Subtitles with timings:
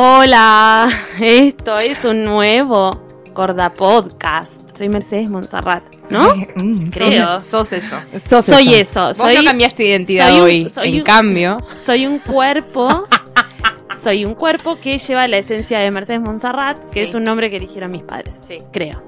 [0.00, 0.88] Hola,
[1.20, 3.04] esto es un nuevo
[3.34, 4.76] Gorda Podcast.
[4.78, 6.36] Soy Mercedes Monserrat, ¿no?
[6.54, 7.40] Mm, Creo.
[7.40, 7.96] Sos, sos eso.
[8.24, 9.08] Sos soy eso.
[9.08, 10.68] Vos soy, no cambiaste de identidad soy un- hoy.
[10.68, 13.08] soy en un- cambio, soy un cuerpo.
[14.00, 17.08] soy un cuerpo que lleva la esencia de Mercedes Monserrat, que Sí.
[17.08, 18.40] es un nombre que eligieron mis padres.
[18.46, 18.58] Sí.
[18.72, 19.02] Creo.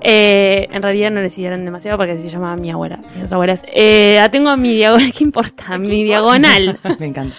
[0.00, 3.00] Eh, en realidad no le siguieron demasiado porque así se llamaba mi abuela.
[3.20, 3.64] Mis abuelas.
[3.66, 5.10] Eh, la tengo mi diagonal.
[5.18, 5.76] ¿Qué importa?
[5.76, 6.78] Mi diagonal.
[7.00, 7.34] Me encanta.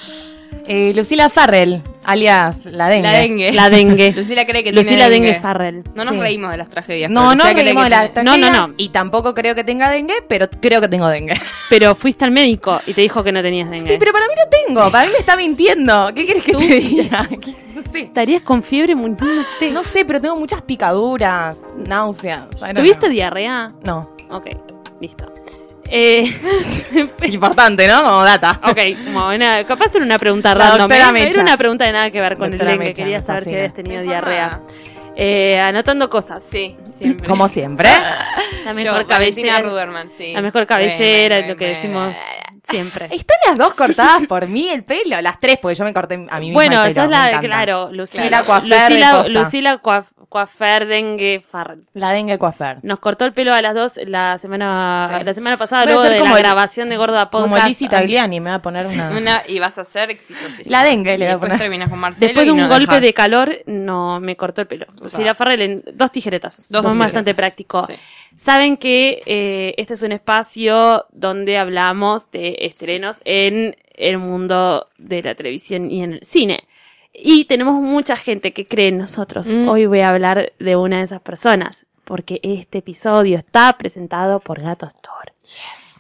[0.68, 3.04] Eh, Lucila Farrell, alias La Dengue.
[3.12, 3.52] la dengue.
[3.52, 4.12] La dengue.
[4.16, 5.84] Lucila cree que Lucila tiene Dengue Farrell.
[5.96, 6.20] No nos Sí.
[6.20, 7.10] reímos de las tragedias.
[7.12, 8.74] No, no reímos de las tiene- No, no, tragedias no.
[8.78, 11.34] Y tampoco creo que tenga dengue, pero creo que tengo dengue.
[11.70, 13.88] Pero fuiste al médico y te dijo que no tenías dengue.
[13.94, 14.92] Sí, pero para mí no tengo.
[14.92, 16.12] Para mí me está mintiendo.
[16.14, 17.30] ¿Qué quieres que te diga?
[17.74, 18.00] No sé.
[18.02, 19.72] Estarías con fiebre muriéndote.
[19.72, 22.50] No sé, pero tengo muchas picaduras, náuseas.
[22.76, 23.10] ¿Tuviste know.
[23.10, 23.72] diarrea?
[23.86, 24.14] No.
[24.30, 24.48] Ok,
[25.00, 25.32] listo.
[25.94, 26.34] Eh,
[27.24, 28.04] Importante, ¿no?
[28.04, 28.60] Como data.
[28.64, 30.78] ok, como una, capaz era una pregunta La random.
[30.80, 31.12] doctora ¿eh?
[31.12, 31.30] Mecha.
[31.32, 32.90] Era una pregunta de nada que ver con Doctora el dengue.
[32.92, 33.60] Mecha, Quería me saber si fascina.
[33.60, 34.62] habías tenido diarrea.
[35.16, 36.42] Eh, anotando cosas.
[36.44, 37.28] Sí, siempre.
[37.28, 37.90] Como siempre.
[37.90, 39.08] La Yo, mejor Valentina
[39.56, 39.62] cabellera.
[39.62, 40.32] Ruderman, sí.
[40.34, 42.16] La mejor cabellera, Bueno, lo que decimos
[42.70, 43.06] siempre.
[43.12, 45.20] Están las dos cortadas por mí el pelo.
[45.22, 47.48] Las tres, porque yo me corté a mí misma Bueno, esa es me la, encanta.
[47.48, 48.46] claro, Lucila, Claro.
[48.46, 49.30] Coafer de Lucila, posta.
[49.30, 51.44] Lucila Coaf- Coafer Dengue.
[51.94, 52.78] La dengue coafer.
[52.84, 55.26] Nos cortó el pelo a las dos la semana, Sí.
[55.26, 57.52] la semana pasada, luego de como la el- grabación de Gorda Podcast.
[57.52, 59.10] Como Lizzie Tagliani, me va a poner una...
[59.10, 60.70] Una, y vas a ser exitosísima.
[60.70, 61.60] La dengue le voy a después poner.
[61.60, 64.86] terminas con Marcelo Después de un no golpe de calor, no me cortó el pelo.
[65.02, 66.70] Lucila Farrell en dos tijeretazos.
[66.70, 66.98] Dos Dos tijeretazos.
[67.08, 67.86] bastante práctico.
[67.86, 67.96] Sí.
[68.38, 75.22] Saben que eh, este es un espacio donde hablamos de estrenos en el mundo de
[75.24, 76.64] la televisión y en el cine.
[77.14, 79.50] Y tenemos mucha gente que cree en nosotros.
[79.50, 79.68] Mm.
[79.68, 81.86] Hoy voy a hablar de una de esas personas.
[82.04, 85.34] Porque este episodio está presentado por Gato Store.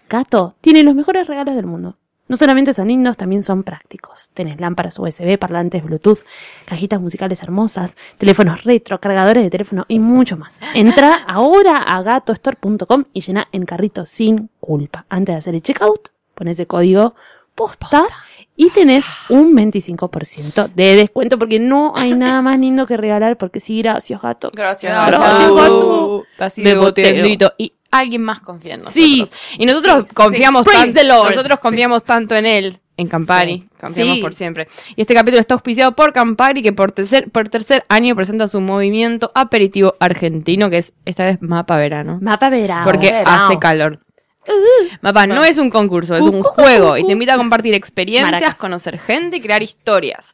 [0.09, 1.97] Gato tiene los mejores regalos del mundo.
[2.27, 4.31] No solamente son lindos, también son prácticos.
[4.33, 6.19] Tenés lámparas USB, parlantes Bluetooth,
[6.65, 10.61] cajitas musicales hermosas, teléfonos retro, cargadores de teléfono y mucho más.
[10.73, 15.05] Entra ahora a gatostore.com y llena en carrito sin culpa.
[15.09, 17.15] Antes de hacer el checkout, pones el código
[17.55, 18.03] posta
[18.55, 23.59] y tenés un 25% de descuento porque no hay nada más lindo que regalar porque
[23.59, 24.51] sí, gracias gato.
[24.53, 25.55] Gracias, Gracias, gato.
[25.55, 26.23] gato.
[26.39, 27.51] Así Me de.
[27.57, 29.03] Y alguien más confía en nosotros.
[29.03, 29.25] Sí.
[29.57, 31.03] Y nosotros confiamos tanto.
[31.03, 32.77] Nosotros confiamos tanto en él.
[32.97, 33.69] En Campari, Sí.
[33.79, 34.21] confiamos Sí.
[34.21, 34.67] por siempre.
[34.95, 38.61] Y este capítulo está auspiciado por Campari, que por tercer, por tercer año presenta su
[38.61, 42.19] movimiento aperitivo argentino, que es esta vez Mapa Verano.
[42.21, 42.83] Mapa verano.
[42.85, 43.31] Porque verano.
[43.31, 43.99] hace calor.
[45.01, 48.55] Mapa no es un concurso, es un juego y te invita a compartir experiencias, Maracas.
[48.55, 50.33] conocer gente y crear historias.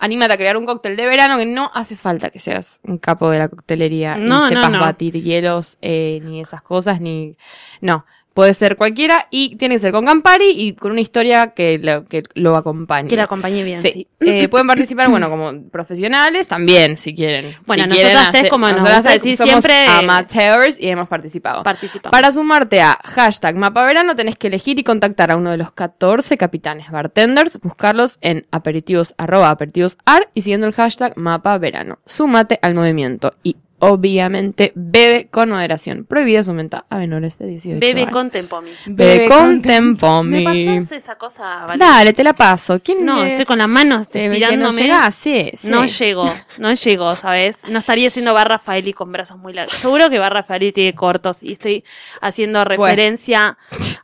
[0.00, 3.30] Anímate a crear un cóctel de verano que no hace falta que seas un capo
[3.30, 4.80] de la coctelería No, ni no, sepas no.
[4.80, 7.36] batir hielos, eh, ni esas cosas, ni...
[7.80, 8.06] No,
[8.38, 12.04] puede ser cualquiera y tiene que ser con Campari y con una historia que lo,
[12.04, 13.08] que lo acompañe.
[13.08, 13.90] Que la acompañe bien, Sí.
[13.90, 14.08] sí.
[14.20, 17.52] Eh, pueden participar, bueno, como profesionales también, si quieren.
[17.66, 20.78] Bueno, Si nosotras quieren tres, hacer- como nos nosotras gusta decir somos siempre, eh, amateurs
[20.78, 21.64] y hemos participado.
[21.64, 22.12] Participamos.
[22.12, 25.72] Para sumarte a hashtag Mapa Verano tenés que elegir y contactar a uno de los
[25.72, 31.98] 14 capitanes bartenders, buscarlos en aperitivos arroba aperitivosar y siguiendo el hashtag Mapa Verano.
[32.04, 36.04] Súmate al movimiento y obviamente bebe con moderación.
[36.04, 38.12] Prohibida su venta a menores de 18 Bebe años.
[38.12, 38.70] con Tempomi.
[38.86, 40.44] Bebe Bebe con con Tempomi.
[40.44, 41.86] ¿Me pasas esa cosa, Valeria?
[41.86, 42.80] Dale, te la paso.
[42.82, 44.82] ¿Quién No, le- estoy con las manos te- que no tirándome.
[44.82, 45.14] llegás?
[45.14, 45.68] Sí, sí.
[45.68, 46.24] No llego,
[46.58, 47.62] no llego, ¿sabes?
[47.68, 49.74] No estaría haciendo Bar Rafaeli con brazos muy largos.
[49.76, 51.84] Seguro que Bar Rafaeli tiene cortos y estoy
[52.20, 53.56] haciendo referencia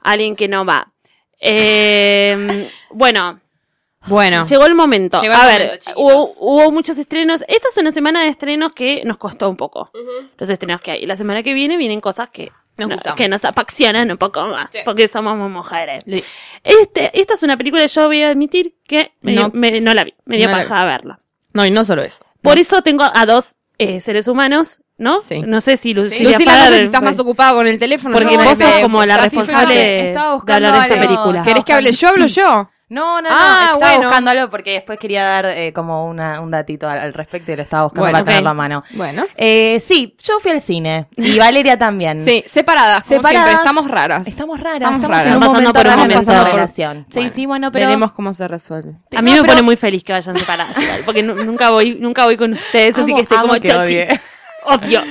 [0.03, 0.93] a alguien que no va.
[1.47, 3.41] Eh, bueno,
[4.07, 4.45] Bueno.
[4.45, 5.21] llegó el momento.
[5.21, 7.43] Llegó el a momento, ver, hubo, hubo muchos estrenos.
[7.49, 9.91] Esta es una semana de estrenos que nos costó un poco.
[10.39, 11.07] Los estrenos que hay.
[11.07, 14.69] La semana que viene vienen cosas que Nos no, que nos apasionan un poco más,
[14.73, 14.79] Sí.
[14.85, 16.05] porque somos mujeres.
[16.63, 19.51] Este, esta es una película que yo voy a admitir que me dio- No.
[19.53, 21.21] me- no la vi, me dio No paja verla.
[21.53, 22.25] No, y no solo eso.
[22.43, 25.21] Por eso tengo a dos eh, seres humanos, ¿no?
[25.21, 25.41] Sí.
[25.41, 28.15] No sé si Lucía, Lucila, no sé si estás más ocupada con el teléfono.
[28.17, 31.07] Porque vos me- sos como la responsable de, hablar de esta algo.
[31.07, 31.43] película.
[31.43, 32.09] ¿Querés que hable yo?
[32.09, 32.71] Hablo yo.
[32.95, 33.37] No, no, no.
[33.37, 34.03] Ah, estaba bueno.
[34.09, 37.57] buscando algo porque después quería dar eh, como una, un datito al, al respecto y
[37.57, 38.53] lo estaba buscando Bueno, para tenerlo ok.
[38.53, 38.85] a mano.
[38.91, 39.25] Bueno.
[39.37, 41.07] Eh, sí, yo fui al cine.
[41.17, 42.21] Y Valeria también.
[42.21, 43.45] Sí, separadas, como Separadas.
[43.49, 43.55] siempre.
[43.65, 44.27] Estamos raras.
[44.29, 44.75] Estamos raras.
[44.77, 45.27] Estamos Estamos, raras.
[45.27, 46.25] en un Pasando por un momento.
[46.33, 47.07] Por- relación.
[47.11, 47.87] Sí, Bueno, sí, bueno, pero...
[47.87, 48.95] Veremos cómo se resuelve.
[49.17, 51.97] A mí No, me pero- pone muy feliz que vayan separadas, porque nu- nunca voy,
[52.01, 53.99] nunca voy con ustedes, así que estoy como que chochi.
[54.65, 55.03] Odio.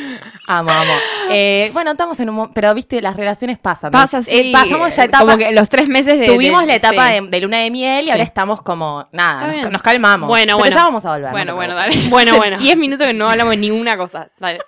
[0.48, 0.94] Amo, amo.
[1.30, 2.54] Eh, bueno, estamos en un...
[2.54, 3.92] Pero, viste, las relaciones pasan.
[3.92, 4.00] ¿no?
[4.00, 4.32] Pasa así.
[4.32, 5.26] Eh, pasamos ya etapa...
[5.26, 6.26] Como que los tres meses de.
[6.28, 7.14] Tuvimos de- la etapa sí.
[7.14, 9.08] de, de luna de miel y ahora estamos como...
[9.12, 10.28] Nada, nos, calmamos.
[10.28, 10.76] Bueno, Pero bueno.
[10.76, 11.32] ya vamos a volver.
[11.32, 11.96] Bueno, no bueno, dale.
[12.10, 12.58] Bueno, bueno.
[12.60, 14.30] Diez minutos que no hablamos de ninguna cosa.
[14.38, 14.60] Dale.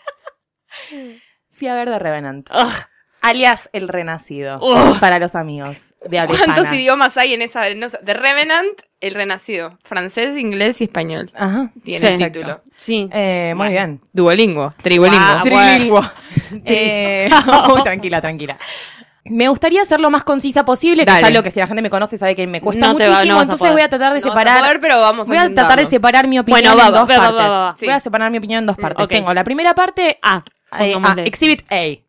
[1.51, 2.49] Fui a ver The Revenant.
[2.51, 2.73] Ugh.
[3.25, 4.59] Alias El Renacido.
[4.99, 7.67] Para los amigos de habla ¿Cuántos idiomas hay en esa?
[7.73, 9.77] No The Revenant, El Renacido.
[9.83, 11.31] Francés, inglés y español.
[11.35, 11.71] Ajá.
[11.83, 12.61] Tiene el título.
[12.77, 13.09] Sí.
[13.11, 14.01] Eh, muy bien.
[14.13, 14.73] Duolingo.
[14.81, 15.17] Tribolingo.
[15.19, 16.01] Ah, Trilingüe.
[16.65, 17.29] Eh,
[17.73, 18.57] uy, tranquila, tranquila.
[19.27, 21.21] Me gustaría ser lo más concisa posible, que Dale.
[21.21, 23.09] es algo que si la gente me conoce sabe que me cuesta No te va-
[23.09, 24.59] muchísimo, no a entonces voy a tratar de No a separar.
[24.59, 27.09] poder, pero vamos a voy a tratar de separar mi opinión Bueno, va, en dos
[27.09, 27.49] va, va, partes.
[27.51, 27.75] va.
[27.79, 29.07] Voy a separar mi opinión en dos partes.
[29.07, 30.43] Tengo la primera parte, Ah,
[30.79, 32.04] eh, ah, Exhibit A.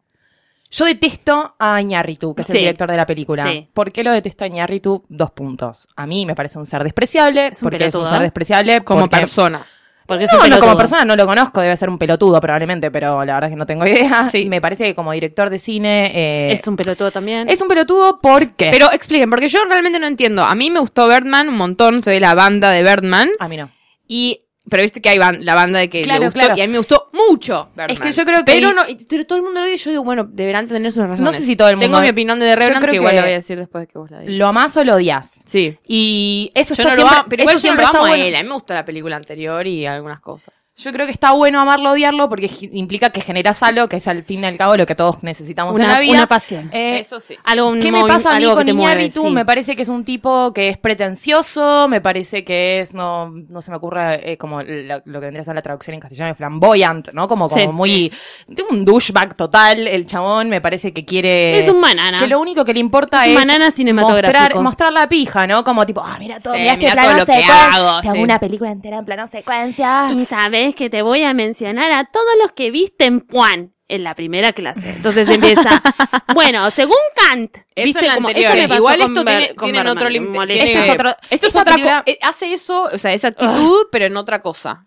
[0.77, 2.53] Yo detesto a Iñárritu, que es Sí.
[2.55, 3.45] el director de la película.
[3.45, 3.67] Sí.
[3.73, 5.05] ¿Por qué lo detesto a Iñárritu?
[5.09, 5.89] Dos puntos.
[5.97, 7.47] A mí me parece un ser despreciable.
[7.49, 9.65] Es un porque es un ser despreciable Como porque- persona.
[10.07, 12.91] porque es No, un no, como persona no lo conozco, debe ser un pelotudo probablemente,
[12.91, 14.25] pero la verdad es que no tengo idea.
[14.27, 14.45] Sí.
[14.51, 17.49] Me parece que como director de cine eh, Es un pelotudo también.
[17.49, 18.69] es un pelotudo porque...
[18.71, 20.43] Pero expliquen, porque yo realmente no entiendo.
[20.45, 23.31] A mí me gustó Birdman un montón, soy de la banda de Birdman.
[23.39, 23.71] A mí no.
[24.07, 24.43] Y.
[24.69, 26.41] Pero viste que hay ban- la banda de que Claro, le gustó.
[26.41, 26.55] claro.
[26.57, 27.69] Y a mí me gustó mucho.
[27.77, 27.91] Birdman.
[27.91, 29.85] Es que yo creo que- Pero, no, pero todo el mundo lo dice.
[29.85, 31.21] Yo digo, bueno, deberán tener sus razones.
[31.21, 33.23] No sé si todo el mundo- Tengo mi opinión de The Revenant, que igual la
[33.23, 34.35] voy a decir después de que vos la digas.
[34.35, 35.43] Lo amás o lo odias.
[35.47, 35.79] Sí.
[35.87, 37.99] Y eso Yo está no siempre, lo amo, pero eso yo no siempre lo está
[37.99, 38.25] a bueno.
[38.25, 38.35] él.
[38.35, 40.53] A mí me gustó la película anterior y algunas cosas.
[40.79, 44.25] Yo creo que está bueno amarlo odiarlo porque implica que generas algo que es al
[44.25, 46.13] fin y al cabo lo que todos necesitamos en Una- la vida.
[46.13, 46.69] una pasión.
[46.71, 47.35] Eh, Eso sí.
[47.45, 49.23] Algo, un ¿Qué me pasa a mí algo con Iñárritu?
[49.23, 49.31] sí.
[49.31, 53.63] Me parece que es un tipo que es pretencioso, me parece que es, no, no
[53.63, 54.67] se me ocurre eh, como lo
[55.03, 57.27] que vendría a ser la traducción en castellano de flamboyant, ¿no?
[57.27, 57.69] Como, como Sí.
[57.69, 58.13] muy,
[58.55, 61.59] tiene un douchebag total, el chabón me parece que quiere...
[61.59, 62.19] Es un banana.
[62.19, 64.61] Que lo único que le importa Es banana cinematográfico.
[64.61, 65.65] Mostrar, mostrar la pija, ¿no?
[65.65, 68.17] Como tipo, ah, mira todo, Sí, mira este plano todo lo que hago, Te hago
[68.19, 68.23] sí.
[68.23, 70.13] una película entera en plano secuencia.
[70.13, 74.03] Y sabes que te voy a mencionar a todos los que viste en Juan en
[74.03, 74.91] la primera clase.
[74.91, 75.81] Entonces empieza,
[76.35, 78.51] bueno, según Kant, Eso viste como anterior.
[78.53, 80.91] eso me pasó Igual con esto Ber- tiene, con tienen Berman, otro tiene- Este es
[80.91, 84.41] otro- Esto es otra película- eh, Hace eso, o sea, esa actitud, pero en otra
[84.41, 84.85] cosa.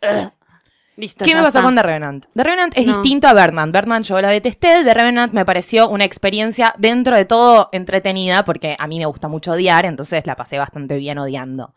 [0.98, 1.62] Listo, ¿Qué me pasó está.
[1.62, 2.26] con The Revenant?
[2.36, 2.94] The Revenant es No.
[2.96, 3.72] distinto a Birdman.
[3.72, 8.76] Birdman yo la detesté, The Revenant me pareció una experiencia dentro de todo entretenida, porque
[8.78, 11.74] a mí me gusta mucho odiar, entonces la pasé bastante bien odiando.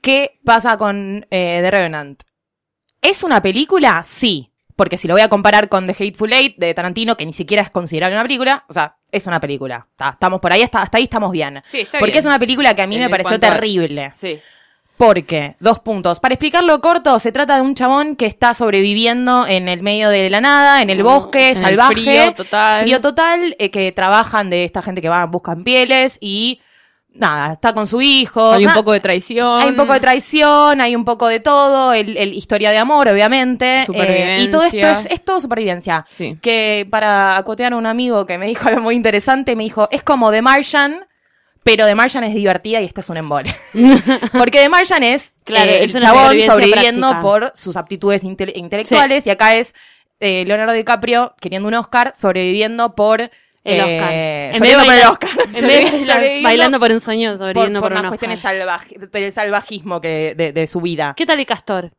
[0.00, 2.22] ¿Qué pasa con eh, The Revenant?
[3.04, 4.02] ¿Es una película?
[4.02, 4.50] Sí.
[4.74, 7.62] Porque si lo voy a comparar con The Hateful Eight de Tarantino, que ni siquiera
[7.62, 9.86] es considerable una película, o sea, es una película.
[9.92, 11.60] Está- estamos por ahí, hasta, hasta ahí estamos bien.
[11.64, 12.18] Sí, está Porque bien.
[12.18, 14.10] es una película que a mí En me pareció a- terrible.
[14.16, 14.40] Sí.
[14.96, 16.18] Porque, dos puntos.
[16.20, 20.30] Para explicarlo corto, se trata de un chabón que está sobreviviendo en el medio de
[20.30, 21.94] la nada, en el bosque, en el salvaje.
[21.94, 22.82] frío total.
[22.82, 26.60] Frío total, eh, que trabajan de esta gente que va, buscan pieles y
[27.14, 28.52] nada, está con su hijo.
[28.52, 29.60] Hay un poco de traición.
[29.60, 33.08] hay un poco de traición, hay un poco de todo, el, el historia de amor,
[33.08, 33.86] obviamente.
[33.94, 36.06] eh, y todo esto es, es todo supervivencia.
[36.10, 36.38] Sí.
[36.42, 40.02] Que para acotear a un amigo que me dijo algo muy interesante, me dijo, es
[40.02, 41.06] como The Martian,
[41.62, 43.54] pero The Martian es divertida y esta es un embole.
[44.32, 47.20] Porque The Martian es, Claro, eh, es el chabón sobreviviendo práctica.
[47.22, 49.74] por sus aptitudes inte- intelectuales y acá es
[50.20, 53.30] eh, Leonardo DiCaprio queriendo un Oscar sobreviviendo por...
[53.64, 54.12] El eh, Oscar.
[54.12, 56.24] En vez de sobreviviendo por el Oscar.
[56.24, 58.52] En bailando por un sueño, por, sobreviviendo por por, unas un cuestiones Oscar.
[58.56, 61.14] salvaje, del salvajismo que, de, de su vida.
[61.16, 61.92] ¿Qué tal el castor?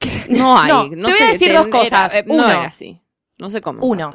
[0.28, 0.68] No hay.
[0.70, 2.14] No, No, te voy a decir te- dos era- cosas.
[2.14, 2.48] eh, no Uno.
[2.48, 3.00] era así.
[3.38, 3.84] No sé cómo.
[3.84, 4.10] Uno.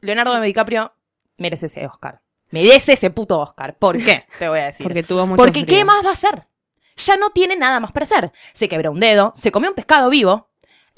[0.00, 0.92] Leonardo DiCaprio
[1.36, 2.20] merece ese Oscar.
[2.50, 3.76] Merece ese puto Oscar.
[3.76, 4.24] ¿Por qué?
[4.38, 4.84] Te voy a decir.
[4.84, 5.78] Porque tuvo mucho Porque frío.
[5.78, 6.46] ¿qué más va a hacer?
[6.96, 8.32] Ya no tiene nada más para hacer.
[8.52, 10.47] Se quebró un dedo, se comió un pescado vivo,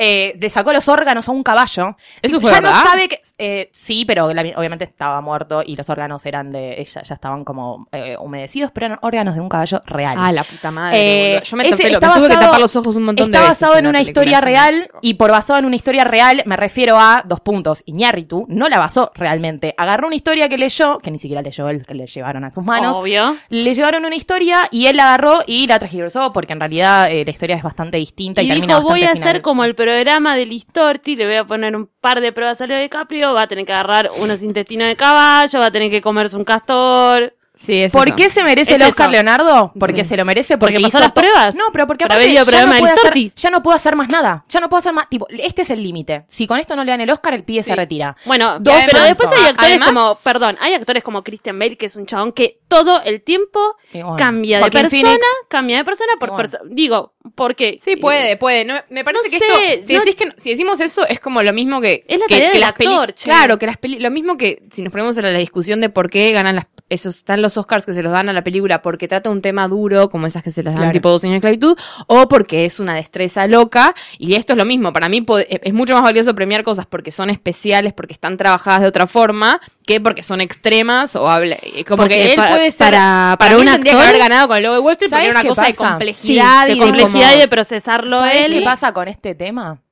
[0.03, 1.97] eh, le sacó los órganos a un caballo.
[2.23, 2.71] ¿Eso fue ya verdad?
[2.83, 3.21] no sabe que...
[3.39, 6.81] eh, sí, pero la- obviamente estaba muerto y los órganos eran de...
[6.81, 10.17] Ella ya estaban como eh, humedecidos, pero eran órganos de un caballo real.
[10.19, 11.43] Ah, la puta madre.
[11.45, 13.37] Yo me, ese tapé, está me tuve que basado- tapar los ojos un montón de
[13.37, 13.61] Está veces.
[13.61, 17.23] basado en una historia real y por basado en una historia real me refiero a
[17.27, 17.83] dos puntos.
[17.87, 19.75] Iñárritu no la basó realmente.
[19.77, 22.65] Agarró una historia que leyó, que ni siquiera leyó él, que le llevaron a sus
[22.65, 22.97] manos.
[22.97, 23.37] Obvio.
[23.51, 27.31] Le llevaron una historia y él la agarró y la transgiversó porque en realidad la
[27.31, 29.75] historia es bastante distinta y, Y termina dijo, voy a bastante hacer final- como el
[29.91, 33.43] programa de Listorti, le voy a poner un par de pruebas a Leo DiCaprio, va
[33.43, 37.35] a tener que agarrar unos intestinos de caballo, va a tener que comerse un castor.
[37.57, 38.17] Sí, es ¿Por eso.
[38.17, 39.71] qué se merece Es el Oscar eso.
[39.75, 41.55] Porque Porque se lo merece porque, Porque pasó hizo las pruebas.
[41.55, 44.45] No, pero porque aparte ya no, de puede hacer, ya no puedo hacer más nada.
[44.49, 45.11] Ya no puedo hacer más.
[45.11, 46.25] Tipo, este es el límite.
[46.27, 48.17] Si con esto no le dan el Oscar, el pibe se retira.
[48.25, 51.77] Bueno, Dos, pero pero después hay actores además- como, perdón, hay actores como Christian Bale,
[51.77, 53.61] que es un chabón que todo el tiempo
[53.93, 55.27] bueno, cambia de persona, Phoenix.
[55.49, 56.37] cambia de persona por bueno.
[56.37, 56.65] persona.
[56.71, 58.65] Digo, porque Sí, puede, puede.
[58.65, 61.21] No, me parece no que sé, esto, si, no- decís que, si decimos eso, es
[61.21, 62.05] como lo mismo que...
[62.09, 63.25] Es la que, tarea que del las actor, che.
[63.25, 66.09] Claro, que las peli lo mismo que si nos ponemos en la discusión de por
[66.09, 66.67] qué ganan las...
[66.89, 69.69] Esos, están los Oscars que se los dan a la película porque trata un tema
[69.69, 70.93] duro, como esas que se las dan Claro.
[70.93, 71.77] tipo dos años de esclavitud,
[72.09, 74.93] o porque es una destreza loca, y esto es lo mismo.
[74.93, 78.89] Para mí es mucho más valioso premiar cosas porque son especiales, porque están trabajadas de
[78.89, 79.61] otra forma,
[79.95, 81.57] que porque son extremas o habla...
[81.87, 82.91] Como Porque que él puede ser...
[82.93, 85.17] para- para, para un que actor- haber ganado con el lobo de Wall Street porque
[85.27, 85.99] ¿Sabes era una qué cosa de pasa?
[86.15, 88.53] Sí, de y complejidad como- y de procesarlo ¿Sabes él.
[88.53, 89.83] qué pasa con este tema?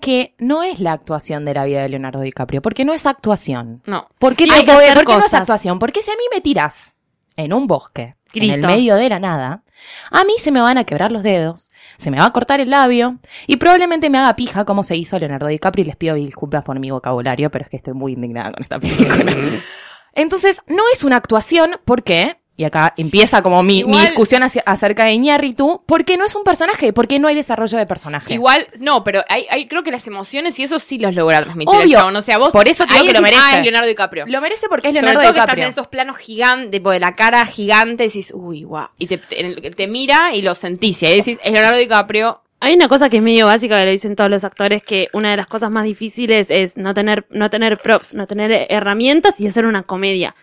[0.00, 3.82] Que no es la actuación de la vida de Leonardo DiCaprio, porque no es actuación.
[3.86, 4.08] No.
[4.18, 5.78] ¿Por qué, Hay que hacer por qué no es actuación?
[5.78, 6.96] Porque si a mí me tiras
[7.36, 9.62] en un bosque, en el medio de la nada,
[10.10, 12.70] a mí se me van a quebrar los dedos, se me va a cortar el
[12.70, 16.64] labio y probablemente me haga pija como se hizo Leonardo DiCaprio y les pido disculpas
[16.64, 19.32] por mi vocabulario, pero es que estoy muy indignada con esta película.
[20.14, 22.36] Entonces, no es una actuación, ¿por qué?
[22.56, 26.44] Y acá empieza como mi, mi discusión hacia- acerca de Iñárritu, porque no es un
[26.44, 28.32] personaje, porque no hay desarrollo de personaje.
[28.32, 31.74] Igual, no, pero hay, hay, creo que las emociones y eso sí los logra transmitir
[31.74, 31.98] el Obvio.
[31.98, 32.14] chabón.
[32.14, 32.52] O sea, vos.
[32.52, 33.56] Por eso te digo ahí que lo decís, merece.
[33.56, 34.24] Ah, es Leonardo DiCaprio.
[34.28, 35.64] Lo merece porque es Sobre Leonardo todo que estás DiCaprio.
[35.64, 38.86] en esos planos gigantes, tipo de la cara gigante, decís, uy, guau.
[38.98, 41.02] Y te, te, te mira y lo sentís.
[41.02, 42.40] Y ahí decís, es Leonardo DiCaprio.
[42.60, 45.32] Hay una cosa que es medio básica que le dicen todos los actores que una
[45.32, 49.46] de las cosas más difíciles es no tener no tener props, no tener herramientas y
[49.48, 50.34] hacer una comedia.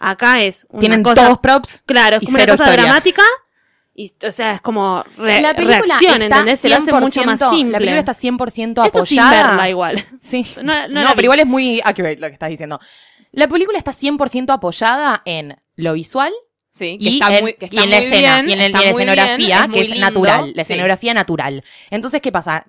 [0.00, 1.82] Acá es una Tienen cosa todos props.
[1.86, 2.82] claro, es y como una cosa historia.
[2.84, 3.22] dramática
[3.94, 6.60] y o sea, es como re- La película reacción, está ¿entendés?
[6.60, 7.72] Se lo hace mucho más 100%, simple.
[7.72, 9.48] La película está 100% Esto sin apoyada.
[9.48, 10.04] verla igual.
[10.20, 10.46] Sí.
[10.56, 11.14] No- No, no la vi.
[11.16, 12.80] pero igual es muy accurate lo que estás diciendo.
[13.32, 16.32] La película está 100% apoyada en lo visual
[16.72, 18.60] Sí, que y, está en, muy, que y está la muy escena, bien, y en,
[18.60, 20.60] el- está y en la escenografía, bien, que es lindo, natural, la sí.
[20.72, 21.64] escenografía natural.
[21.90, 22.64] Entonces, ¿qué pasa?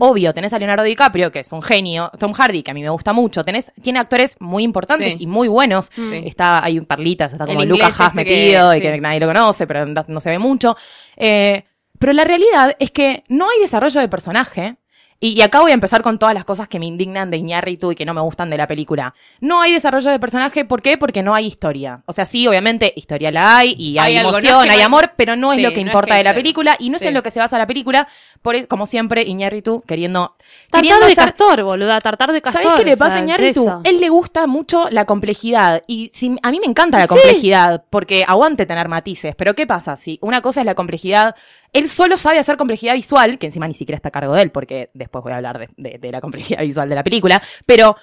[0.00, 2.90] Obvio, tenés a Leonardo DiCaprio, que es un genio, Tom Hardy, que a mí me
[2.90, 5.18] gusta mucho, tenés, tiene actores muy importantes Sí.
[5.22, 5.90] y muy buenos.
[5.94, 6.22] Sí.
[6.26, 8.82] Está, hay un perlitas, está como Lucas Haas este que- metido y sí.
[8.82, 10.76] que nadie lo conoce, pero no, no se ve mucho.
[11.16, 11.62] Eh,
[11.98, 14.76] pero la realidad es que no hay desarrollo de personaje.
[15.18, 17.92] Y, y acá voy a empezar con todas las cosas que me indignan de Iñárritu
[17.92, 19.14] y que no me gustan de la película.
[19.40, 20.98] No hay desarrollo de personaje, ¿por qué?
[20.98, 22.02] Porque no hay historia.
[22.06, 25.52] O sea, sí, obviamente, historia la hay y hay, emoción, no hay amor, pero no
[25.52, 27.22] es lo que no es importa que de la película y no es en lo
[27.22, 28.06] que se basa la película.
[28.42, 30.36] Por e- como siempre, Iñárritu queriendo...
[30.70, 32.62] Tartar queriendo de ser- castor, boluda, tartar de castor.
[32.62, 33.80] ¿Sabes qué le o sea, pasa a es Iñárritu?
[33.84, 35.82] Él le gusta mucho la complejidad.
[35.86, 37.08] Y si, a mí me encanta la Sí.
[37.08, 39.34] complejidad, porque aguante tener matices.
[39.34, 39.96] Pero ¿qué pasa?
[39.96, 41.34] Si una cosa es la complejidad,
[41.78, 44.50] él solo sabe hacer complejidad visual, que encima ni siquiera está a cargo de él,
[44.50, 47.42] porque después voy a hablar de, de- de la complejidad visual de la película.
[47.66, 47.96] Pero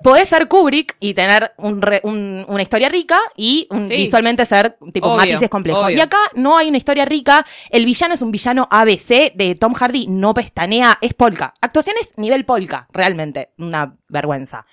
[0.00, 3.96] podés ser Kubrick y tener un re- un- una historia rica y un- Sí.
[3.96, 5.84] visualmente ser tipo Obvio, matices complejos.
[5.86, 5.96] obvio.
[5.96, 7.44] Y acá no hay una historia rica.
[7.70, 11.54] El villano es un villano ABC de Tom Hardy, no pestanea, es polka.
[11.60, 13.50] Actuaciones nivel polka, realmente.
[13.58, 14.66] Una vergüenza.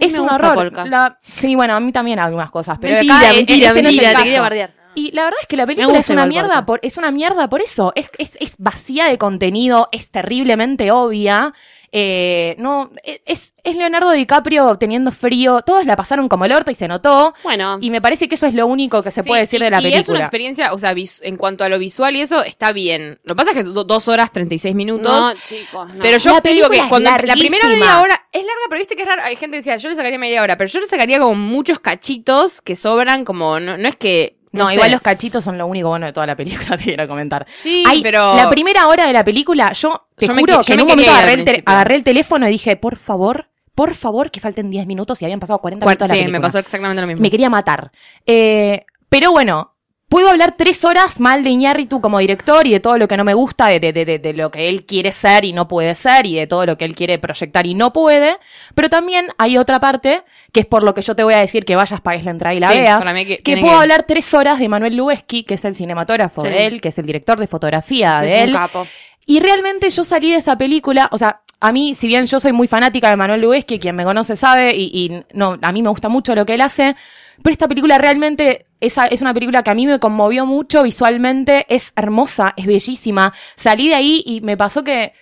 [0.00, 0.54] Es un horror.
[0.54, 0.84] Polka.
[0.84, 3.94] La- sí, bueno, a mí también algunas cosas, pero mentira, acá, mentira, este no es
[3.94, 4.24] el mentira, te caso.
[4.24, 4.74] quería bardear.
[4.94, 7.60] Y la verdad es que la película es una mierda por, es una mierda por
[7.60, 7.92] eso.
[7.94, 11.52] Es, es, es vacía de contenido, es terriblemente obvia.
[11.90, 12.90] Eh, no,
[13.24, 15.62] es, es Leonardo DiCaprio teniendo frío.
[15.62, 17.32] Todos la pasaron como el orto y se notó.
[17.42, 19.64] Bueno, Y me parece que eso es lo único que se Sí, puede decir y-
[19.64, 20.00] de la y película.
[20.02, 23.18] es una experiencia, o sea, vis- en cuanto a lo visual y eso, está bien.
[23.24, 25.08] Lo que pasa es que do- dos horas 36 minutos.
[25.10, 26.00] no, chicos, no.
[26.02, 28.62] Pero yo La te digo película que es cuando la primera media hora es larga,
[28.68, 29.22] pero viste que es raro.
[29.22, 31.80] Hay gente que decía, yo le sacaría media hora, pero yo le sacaría como muchos
[31.80, 34.36] cachitos que sobran, como no, no es que.
[34.52, 34.74] No, sé.
[34.74, 37.46] igual los cachitos son lo único bueno de toda la película, te quiero comentar.
[37.50, 38.36] Sí, Hay- pero.
[38.36, 41.32] La primera hora de la película, yo te Yo juro que- en un momento agarré
[41.34, 45.38] el, agarré teléfono y dije, por favor, por favor, que falten 10 minutos y habían
[45.40, 46.38] pasado 40 Cuar- minutos de la sí, película.
[46.38, 47.22] me pasó exactamente lo mismo.
[47.22, 47.92] Me quería matar.
[48.26, 49.74] Eh, pero bueno,
[50.08, 53.24] puedo hablar tres horas mal de Iñárritu como director y de todo lo que no
[53.24, 56.24] me gusta, de, de, de, de- lo que él quiere ser y no puede ser
[56.26, 58.36] y de todo lo que él quiere proyectar y no puede.
[58.74, 60.22] Pero también hay otra parte,
[60.52, 62.54] que es por lo que yo te voy a decir que vayas, pagues la entrada
[62.54, 65.54] y la Sí, veas, que que, puedo que- hablar tres horas de Manuel Lubezki, que
[65.54, 66.48] es el cinematógrafo Sí.
[66.48, 68.52] de él, que es el director de fotografía Es de un él.
[68.54, 68.86] capo.
[69.26, 72.52] Y realmente yo salí de esa película, o sea, a mí, si bien yo soy
[72.52, 75.90] muy fanática de Manuel Lubezki, quien me conoce sabe, y, y no, a mí me
[75.90, 76.96] gusta mucho lo que él hace,
[77.42, 81.66] pero esta película realmente esa es una película que a mí me conmovió mucho visualmente,
[81.68, 83.32] es hermosa, es bellísima.
[83.56, 85.12] Salí de ahí y me pasó que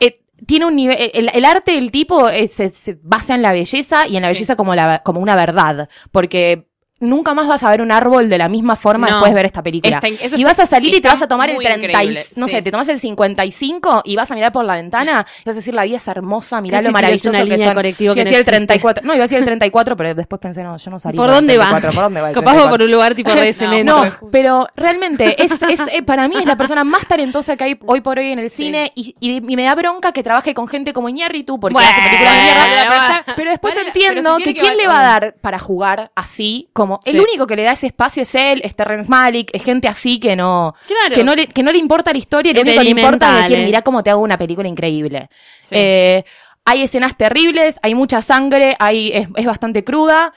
[0.00, 3.52] eh, tiene un nivel, el, el arte del tipo eh, se, se basa en la
[3.52, 4.34] belleza y en la Sí.
[4.34, 6.68] belleza como, la, como una verdad, porque
[7.06, 9.14] nunca más vas a ver un árbol de la misma forma No.
[9.16, 9.94] después de ver esta película.
[9.96, 11.80] Está in- eso y vas a salir y te vas a tomar el muy 30,
[11.86, 15.26] y- increíble, no sé, te tomas el 55 y vas a mirar por la ventana
[15.40, 17.74] y vas a decir la vida es hermosa, mirá lo maravilloso que de son.
[17.74, 18.50] colectivo Sí, que no el existe.
[18.52, 19.04] 34.
[19.06, 21.56] No, iba a decir el 34, pero después pensé, no, yo no salí ¿Por dónde
[21.58, 21.64] va?
[21.70, 22.70] 34, ¿Por dónde va Capaz va 34?
[22.70, 24.04] por un lugar tipo re cemento.
[24.04, 27.78] No, pero realmente es, es eh, para mí es la persona más talentosa que hay
[27.86, 30.68] hoy por hoy en el cine y, y- y me da bronca que trabaje con
[30.68, 33.24] gente como Iñárritu porque Bueno, hace películas de mierda.
[33.36, 36.95] Pero después entiendo pero si que quién le va a dar para jugar así como
[37.04, 37.18] el Sí.
[37.18, 40.36] único que le da ese espacio es él, es Terrence Malick, es gente así que
[40.36, 41.14] no Claro.
[41.14, 43.48] que no le que no le importa la historia, lo único que le importa es
[43.48, 45.28] decir, mirá cómo te hago una película increíble.
[45.62, 45.74] Sí.
[45.78, 46.24] Eh,
[46.64, 50.32] hay escenas terribles, hay mucha sangre, hay es, es bastante cruda.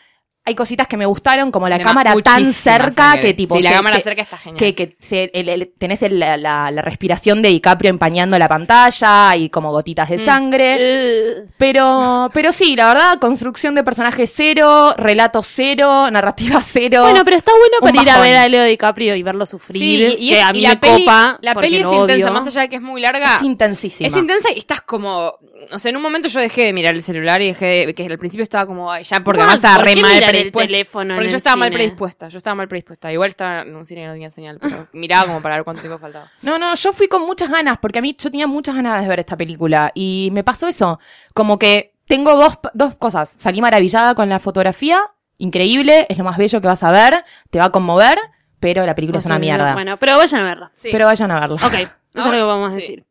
[0.50, 3.22] Hay cositas que me gustaron, como la cámara tan cerca sangre.
[3.22, 4.58] que tipo Sí, la se- cámara se- cerca está genial.
[4.58, 9.36] que, que se- el- el- tenés el- la, la- respiración de DiCaprio empañando la pantalla
[9.36, 10.26] y como gotitas de Mm.
[10.26, 10.78] sangre.
[10.80, 17.04] Eh, Pero, pero sí, la verdad, construcción de personaje cero, relato cero, narrativa cero.
[17.04, 19.82] Bueno, pero está bueno para ir a ver a Leo DiCaprio y verlo sufrir.
[19.82, 21.38] Sí, y, y que es- a mí y la me peli, copa.
[21.42, 22.34] La peli es lo intensa, odio.
[22.34, 23.36] más allá de que es muy larga.
[23.38, 24.08] es intensísima.
[24.08, 25.34] Es intensa y estás como.
[25.72, 28.06] O sea, en un momento yo dejé de mirar el celular y dejé de, que
[28.06, 28.92] al principio estaba como.
[28.92, 30.68] ay, ya, porque además estaba ¿por re mal mirar el predispuesta.
[30.68, 32.30] teléfono en porque yo el estaba mal predispuesta.
[32.30, 33.12] Yo estaba mal predispuesta.
[33.14, 35.82] Igual estaba en un cine que no tenía señal, pero miraba como para ver cuánto
[35.82, 36.32] tiempo faltaba.
[36.42, 39.08] No, no, yo fui con muchas ganas, porque a mí yo tenía muchas ganas de
[39.08, 41.00] ver esta película y me pasó eso,
[41.34, 45.00] como que tengo dos, dos cosas, salí maravillada con la fotografía,
[45.38, 48.18] increíble, es lo más bello que vas a ver, te va a conmover,
[48.60, 49.74] pero la película es una mierda.
[49.74, 50.72] Bueno, pero vayan a verla.
[50.82, 51.56] Pero vayan a verla.
[51.56, 52.82] Ok, eso es lo que vamos a Sí.
[52.82, 53.06] decir.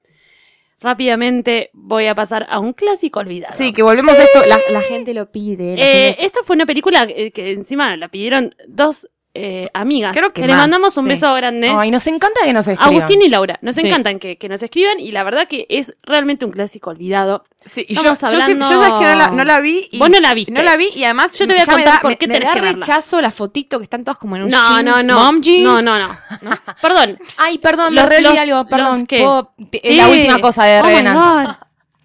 [0.81, 3.55] Rápidamente voy a pasar a un clásico olvidado.
[3.57, 4.45] Sí, que volvemos a esto.
[4.47, 5.77] La, la gente lo pide.
[5.77, 10.17] la Eh, gente- esta fue una película que, que encima la pidieron dos eh, amigas.
[10.17, 11.09] Creo que le más, mandamos un sí.
[11.11, 11.73] beso grande.
[11.77, 12.95] Ay, nos encanta que nos escriban.
[12.95, 13.87] Agustín y Laura, nos Sí.
[13.87, 17.45] encantan que, que nos escriban y la verdad que es realmente un clásico olvidado.
[17.65, 19.89] Sí, y yo, estamos yo, sé- hablando- yo sabes que no la, no la vi.
[19.93, 20.53] Y Vos no la viste.
[20.53, 21.33] No la vi y además.
[21.39, 22.79] Yo te voy a contar da- por qué me tenés da que verla.
[22.85, 25.15] rechazo la fotito que están todas como en un No, jeans, no, no.
[25.25, 25.63] mom jeans.
[25.63, 26.09] No, no, no.
[26.83, 27.19] Perdón.
[27.37, 28.99] Ay, perdón, Los- olvidé los- algo, perdón.
[29.01, 31.57] los que- ¿puedo- te- La Eh, última cosa de oh.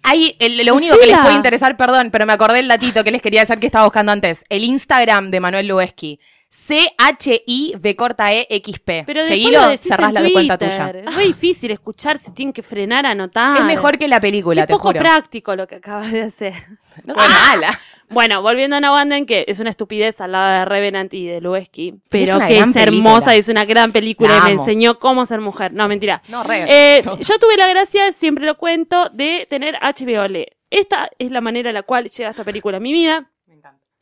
[0.06, 3.10] Hay, el- lo único que les puede interesar, perdón, pero me acordé el datito que
[3.10, 4.44] les quería decir que estaba buscando antes.
[4.50, 6.20] El Instagram de Manuel Lubeski.
[6.56, 9.02] C-H-I-V corta E X P.
[9.04, 10.90] Pero Seguilo, lo cerrás la de cuenta tuya.
[10.90, 13.56] Es muy difícil escuchar, se tienen que frenar, anotar.
[13.58, 15.00] Es mejor que la película, Qué te poco juro.
[15.00, 16.54] práctico lo que acabas de hacer.
[17.04, 17.78] No soy mala.
[18.10, 21.94] Bueno, volviendo a Nawanden, que es una estupidez al lado de Revenant y de Lubeski,
[22.10, 23.34] pero que es hermosa película.
[23.34, 25.72] y es una gran película La y me enseñó cómo ser mujer.
[25.72, 26.22] No, mentira.
[26.28, 26.66] No, re.
[26.68, 30.52] Eh, yo tuve la gracia, siempre lo cuento, de tener HBO Le.
[30.70, 33.30] Esta es la manera en la cual llega esta película a mi vida.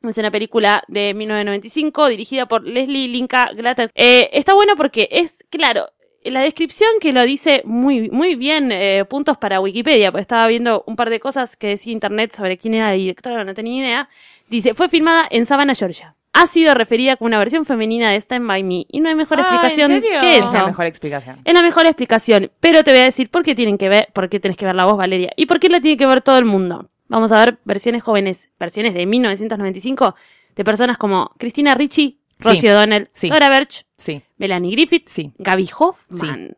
[0.09, 3.91] Es una película de 1995 dirigida por Leslie Linka Glatter.
[3.95, 5.87] Eh, está bueno porque es, claro,
[6.25, 10.83] la descripción que lo dice muy, muy bien, eh, puntos para Wikipedia, porque estaba viendo
[10.87, 14.09] un par de cosas que decía internet sobre quién era la directora, no tenía idea.
[14.49, 16.15] Dice, fue filmada en Savannah, Georgia.
[16.35, 18.87] Ha sido referida como una versión femenina de Stand By Me.
[18.89, 20.55] Y no hay mejor Ah, ¿en explicación que Es eso.
[20.59, 21.41] la mejor explicación.
[21.45, 24.29] Es la mejor explicación, pero te voy a decir por qué tienen que ver, por
[24.31, 26.39] qué tenés que ver la voz, Valeria, y por qué la tiene que ver todo
[26.39, 26.89] el mundo.
[27.13, 30.15] Vamos a ver versiones jóvenes, versiones de 1995,
[30.57, 33.29] de personas como Cristina Ricci, Rosie Sí, O'Donnell, sí.
[33.29, 35.09] Dora Birch, Sí, Melanie Griffith.
[35.39, 36.57] Gaby Hoffman.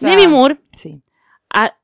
[0.00, 0.58] Demi Moore,
[1.54, 1.76] a-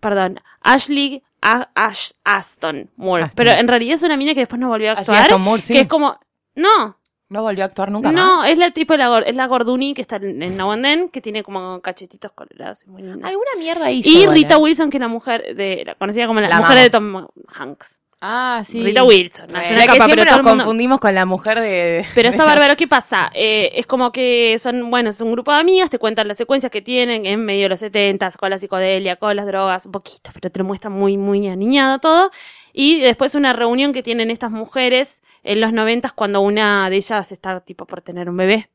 [0.00, 3.36] perdón, Ashley A- Ash- Aston Moore, Aston.
[3.36, 5.62] pero en realidad es una mina que después no volvió a Ashley actuar, Aston Moore,
[5.62, 5.72] sí.
[5.72, 6.18] que es como,
[6.54, 6.98] no,
[7.30, 8.22] No volvió a actuar nunca más.
[8.22, 11.08] no, es la tipo, la, es la Gorduni que está en, en Now and Then,
[11.10, 13.26] que tiene como cachetitos colorados, muy linda.
[13.28, 14.08] Alguna mierda hizo.
[14.08, 14.58] Y Rita ¿eh?
[14.58, 16.90] Wilson, que es la mujer de, la conocida como la, La mujer de.
[16.90, 18.00] Tom Hanks.
[18.22, 18.82] Ah, sí.
[18.84, 19.50] Rita Wilson.
[19.50, 22.04] La que capa, siempre pero nos mundo- confundimos con la mujer de...
[22.14, 23.30] Pero está bárbaro, ¿qué pasa?
[23.32, 26.70] Eh, es como que son, bueno, es un grupo de amigas, te cuentan las secuencias
[26.70, 30.32] que tienen en medio de los 70 con la psicodelia, con las drogas, un poquito,
[30.34, 32.30] pero te lo muestran muy, muy aniñado todo.
[32.72, 37.32] Y después una reunión que tienen estas mujeres en los 90 cuando una de ellas
[37.32, 38.68] está tipo por tener un bebé.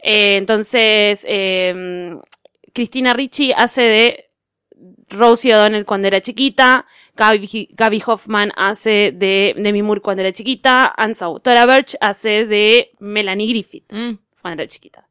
[0.00, 2.16] Eh, entonces, eh,
[2.72, 4.24] Cristina Ricci hace de
[5.10, 10.92] Rosie O'Donnell cuando era chiquita, Gaby, Gaby Hoffman hace de Demi Moore cuando era chiquita,
[10.96, 15.06] and so, Tora Birch hace de Melanie Griffith Mm, cuando era chiquita.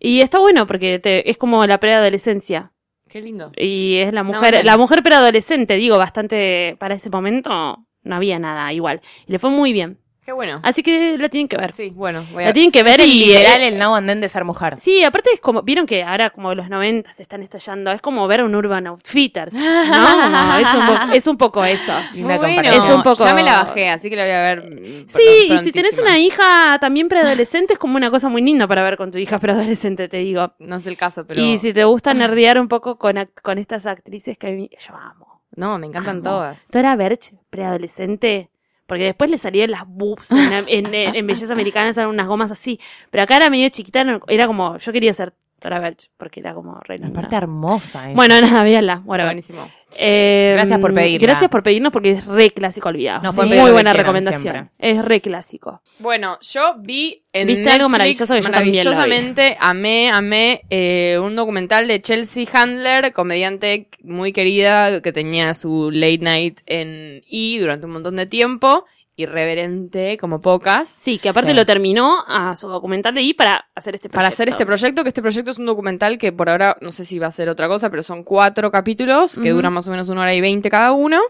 [0.00, 2.72] Y está bueno porque te- es como la preadolescencia.
[3.12, 3.52] Qué lindo.
[3.56, 8.72] Y es la mujer, la mujer preadolescente, digo, bastante, para ese momento no había nada
[8.72, 9.02] igual.
[9.26, 9.98] Y le fue muy bien.
[10.24, 10.60] Qué bueno.
[10.62, 11.74] Así que la tienen que ver.
[11.76, 12.46] Sí, bueno, voy a...
[12.46, 14.44] La tienen que ver Es el y literal eh, el now and then de ser
[14.44, 14.76] mujer.
[14.78, 18.28] Sí, aparte es como, vieron que ahora como los 90 se están estallando, es como
[18.28, 19.60] ver un Urban Outfitters, ¿no?
[19.64, 21.92] No, es, un poco, es un poco eso.
[22.14, 22.70] Linda bueno.
[22.70, 24.62] Es un poco- Ya me la bajé, así que la voy a ver.
[24.70, 28.68] mm, Sí, y si tenés una hija también preadolescente es como una cosa muy linda
[28.68, 30.52] para ver con tu hija preadolescente, te digo.
[30.60, 31.40] No sé el caso, pero.
[31.42, 34.70] Y si te gusta nerdear un poco con, act- con estas actrices que a mí-
[34.78, 35.42] yo amo.
[35.56, 36.22] No, me encantan amo.
[36.30, 36.58] todas.
[36.70, 38.50] Tora Berch, preadolescente,
[38.86, 42.50] Porque después le salían las boobs en, en, en- en Belleza Americana, eran unas gomas
[42.50, 42.78] así.
[43.10, 46.78] Pero acá era medio chiquita, era como, yo quería ser Tora Berch, porque era como
[46.80, 47.20] re linda.
[47.20, 48.10] Aparte hermosa.
[48.10, 48.14] eh.
[48.14, 48.96] Bueno, nada, véanla.
[49.04, 49.70] Bueno, Buenísimo.
[49.96, 51.26] Eh, Gracias por pedirla.
[51.26, 53.22] Gracias por pedirnos porque es re clásico olvidado.
[53.22, 53.40] Nos Sí.
[53.60, 54.54] Muy buena recomendación.
[54.54, 54.70] siempre.
[54.78, 55.82] Es re clásico.
[55.98, 61.36] Bueno, yo vi en Viste Netflix algo maravilloso que yo maravillosamente, amé, amé eh, un
[61.36, 67.86] documental de Chelsea Handler, comediante muy querida que tenía su late night en E durante
[67.86, 68.84] un montón de tiempo,
[69.22, 70.88] irreverente como pocas.
[70.88, 71.56] Sí, que aparte Sí.
[71.56, 74.16] lo terminó a su documental de ahí para hacer este proyecto.
[74.16, 77.04] Para hacer este proyecto, que este proyecto es un documental que por ahora no sé
[77.04, 79.56] si va a ser otra cosa, pero son cuatro capítulos que Ujú.
[79.56, 81.20] duran más o menos una hora y veinte cada uno,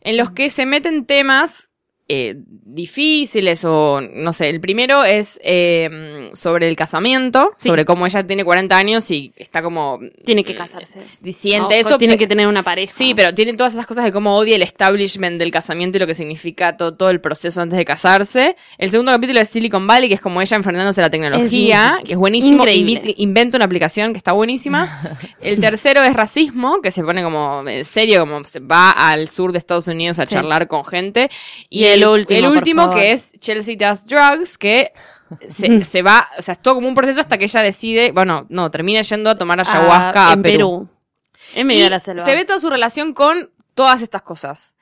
[0.00, 1.68] en los que se meten temas
[2.10, 2.36] eh,
[2.82, 4.48] difíciles o no sé.
[4.48, 5.88] El primero es eh,
[6.34, 7.68] sobre el casamiento, Sí.
[7.68, 11.00] sobre cómo ella tiene 40 años y está como Tiene que casarse.
[11.20, 11.98] diciente O- o eso.
[11.98, 12.92] tiene que tener una pareja.
[12.92, 16.06] Sí, pero tiene todas esas cosas de cómo odia el establishment del casamiento y lo
[16.06, 18.56] que significa to- todo el proceso antes de casarse.
[18.78, 22.06] El segundo capítulo es Silicon Valley, que es como ella enfrentándose a la tecnología, Es
[22.06, 22.62] que es buenísimo.
[22.62, 23.14] increíble.
[23.18, 25.00] Inventa una aplicación que está buenísima.
[25.40, 29.52] El tercero es racismo, que se pone como en serio, como se va al sur
[29.52, 30.34] de Estados Unidos a Sí.
[30.34, 31.30] charlar con gente.
[31.70, 34.92] Y el último, el último que es Chelsea Does Drugs, que
[35.48, 38.46] se, se va, o sea, es todo como un proceso hasta que ella decide, bueno,
[38.48, 40.56] no, termina yendo a tomar ayahuasca Ah, a en Perú.
[40.58, 40.88] Perú.
[41.54, 42.24] En medio Y de la selva.
[42.24, 44.74] Se ve toda su relación con todas estas cosas.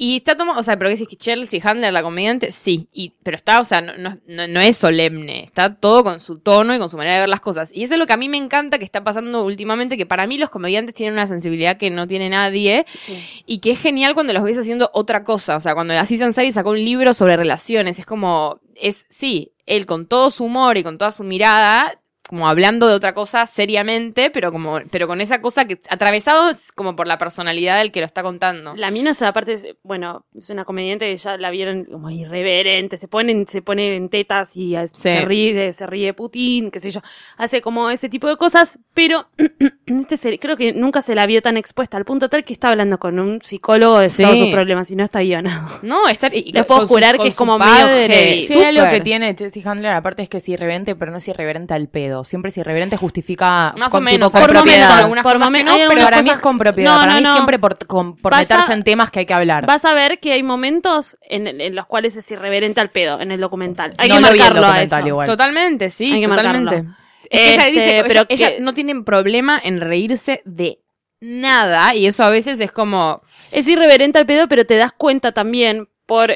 [0.00, 3.14] Y está tomando, o sea, pero que dices que Chelsea Handler, la comediante, sí, y,
[3.24, 6.78] pero está, o sea, no, no, no- es solemne, está todo con su tono y
[6.78, 7.70] con su manera de ver las cosas.
[7.74, 10.28] Y eso es lo que a mí me encanta que está pasando últimamente, que para
[10.28, 13.18] mí los comediantes tienen una sensibilidad que no tiene nadie, Sí.
[13.44, 15.56] y que es genial cuando los ves haciendo otra cosa.
[15.56, 19.86] O sea, cuando Aziz Ansari sacó un libro sobre relaciones, es como, es, sí, él
[19.86, 24.30] con todo su humor y con toda su mirada, como hablando de otra cosa seriamente,
[24.30, 28.00] pero como, pero con esa cosa que, atravesado es como por la personalidad del que
[28.00, 28.74] lo está contando.
[28.76, 32.96] La mina, sea, aparte, es- bueno, es una comediante que ya la vieron como irreverente,
[32.96, 36.90] se pone, en- se pone en tetas y se ríe, se ríe Putin, qué sé
[36.90, 37.00] yo,
[37.36, 39.28] hace como ese tipo de cosas, pero
[39.86, 42.70] este se- creo que nunca se la vio tan expuesta, al punto tal que está
[42.70, 44.22] hablando con un psicólogo de Sí.
[44.22, 45.66] todos sus problemas y no está guionado.
[45.82, 48.06] No, está, y- Les puedo jurar que es como medio padre.
[48.08, 48.44] heavy.
[48.44, 51.74] Sí, algo que tiene Chelsea Handler, aparte es que es irreverente, pero no es irreverente
[51.74, 52.17] al pedo.
[52.24, 54.88] Siempre es irreverente, justifica Más con, o menos, tipo, con por propiedad.
[54.88, 56.92] momentos, por cosas que momen- no, Pero para mí es con propiedad.
[56.94, 57.32] No, para no, mí no.
[57.32, 59.66] siempre por, con- por a- meterse en temas que hay que hablar.
[59.66, 63.30] Vas a ver que hay momentos en, en los cuales es irreverente al pedo en
[63.32, 63.92] el documental.
[63.98, 65.06] Hay No que lo vi el marcarlo a eso.
[65.06, 65.26] igual.
[65.28, 66.64] Totalmente, sí, Hay que totalmente.
[66.82, 66.94] marcarlo.
[67.30, 70.78] Es que ella Este, dice, pero ella, ella que- no tiene problema en reírse de
[71.20, 75.32] nada, y eso a veces es como, Es irreverente al pedo, pero te das cuenta
[75.32, 76.32] también por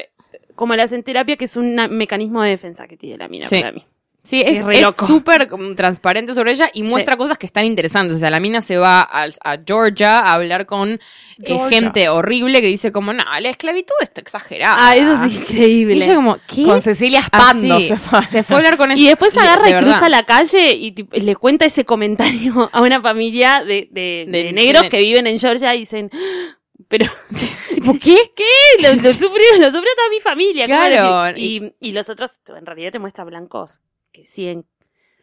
[0.55, 3.59] como le hacen terapia que es un mecanismo de defensa que tiene la mina Sí.
[3.59, 3.85] para mí.
[4.25, 4.63] Sí, es
[5.05, 8.15] súper como, transparente sobre ella y muestra cosas que están interesantes.
[8.15, 12.61] O sea, la mina se va a, a Georgia a hablar con eh, gente horrible
[12.61, 14.77] que dice como, no, la esclavitud está exagerada.
[14.79, 16.05] Ah, eso es Y increíble.
[16.05, 16.63] ella como, ¿qué?
[16.63, 17.89] Con Cecilia Spando Así.
[17.89, 18.23] se fue.
[18.31, 19.01] Se fue a hablar con ella.
[19.01, 22.81] Y después agarra de y cruza la calle y tipo, le cuenta ese comentario a
[22.81, 26.55] una familia de, de- negros que viven en Georgia y dicen, "Ah,
[26.87, 27.07] pero,
[27.75, 28.31] tipo, ¿qué?
[28.33, 28.43] ¿Qué?
[28.81, 30.65] Lo, lo sufrió, lo sufrió toda mi familia.
[30.67, 31.43] ¿cómo Claro, decir?
[31.81, 33.81] Y, y los otros, en realidad te muestra blancos
[34.13, 34.65] que siguen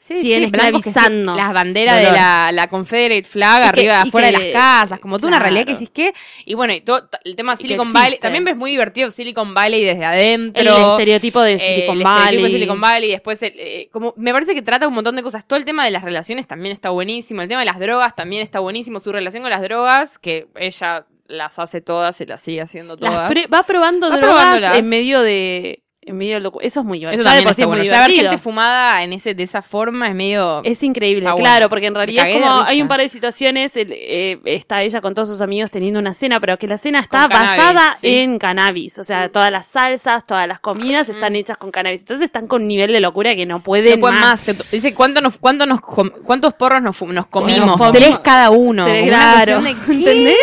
[0.03, 1.35] Sí, siguen esclavizando.
[1.35, 4.47] sí, las banderas de la, la Confederate flag Y que- arriba, y afuera de las
[4.47, 6.13] casas, como toda una realidad que decís que.
[6.47, 7.93] Y bueno, y todo el tema Y Silicon.
[7.93, 10.61] Valley, también es muy divertido Silicon Valley desde adentro.
[10.63, 14.33] el estereotipo de Eh, Silicon el estereotipo de Silicon Valley, después, el, eh, como, me
[14.33, 15.47] parece que trata un montón de cosas.
[15.47, 17.43] Todo el tema de las relaciones también está buenísimo.
[17.43, 18.99] El tema de las drogas también está buenísimo.
[18.99, 23.31] Su relación con las drogas, que ella las hace todas, se las sigue haciendo todas.
[23.53, 24.77] va probando Va drogas probándolas.
[24.79, 25.85] en medio de.
[26.03, 27.21] En medio Eso es muy divertido.
[27.21, 27.91] Eso también por sí es muy bueno.
[27.93, 30.63] Ya ver gente fumada en ese, de esa forma es medio...
[30.65, 31.69] Es increíble, claro, bueno.
[31.69, 35.13] porque en realidad es como hay un par de situaciones, el- eh, está ella con
[35.13, 38.09] todos sus amigos teniendo una cena, pero que la cena está Con cannabis, basada sí.
[38.17, 42.25] en cannabis, o sea, todas las salsas, todas las comidas están hechas con cannabis, entonces
[42.25, 44.49] están con un nivel de locura que no pueden, No pueden más.
[44.49, 44.71] más.
[44.71, 47.67] Dice, ¿cuánto nos, cuánto nos, ¿cuántos porros nos, nos comimos?
[47.67, 47.99] Nos comimos.
[47.99, 48.85] Tres cada uno.
[48.87, 50.37] Tres, claro, de- ¿entendés?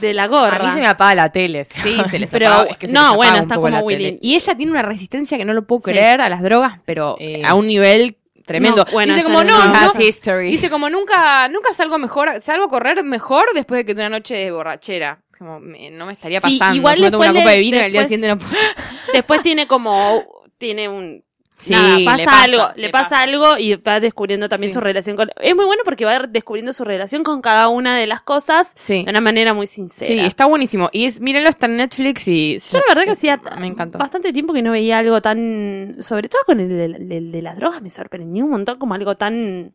[0.00, 0.56] De la gorra.
[0.56, 1.64] A mí se me apaga la tele.
[1.64, 4.18] Sí, se les Pero, apagaba- es que se no, les bueno, está como Willy.
[4.20, 7.42] Y ella tiene una resistencia que no lo puedo creer a las drogas, pero Eh.
[7.44, 8.84] a un nivel tremendo.
[8.84, 9.52] No, bueno, dice como, no
[10.00, 10.50] history.
[10.50, 14.34] dice como nunca, nunca salgo mejor, salgo a correr mejor después de que una noche
[14.34, 15.20] de borrachera.
[15.38, 16.76] Como, me- no me estaría Sí, pasando.
[16.76, 18.38] igual Yo me tomo una después copa de vino y al día después- siguiente no
[18.38, 18.50] puedo.
[19.14, 20.24] Después tiene como,
[20.58, 21.24] tiene un...
[21.66, 23.22] Sí, nada, le pasa, pasa, algo, le pasa, pasa.
[23.22, 24.74] algo y va descubriendo también Sí.
[24.74, 25.30] su relación con...
[25.40, 29.04] Es muy bueno porque va descubriendo su relación con cada una de las cosas Sí.
[29.04, 30.08] de una manera muy sincera.
[30.08, 30.88] Sí, está buenísimo.
[30.92, 32.58] Y es, mírenlo, está en Netflix y...
[32.58, 33.98] Yo la verdad que hacía Me encantó.
[33.98, 36.84] bastante tiempo que no veía algo tan, sobre todo con el de,
[37.16, 39.72] el de las drogas, me sorprendió un montón como algo tan, no